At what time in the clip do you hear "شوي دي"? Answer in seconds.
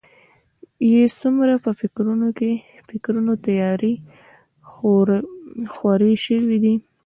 6.25-6.75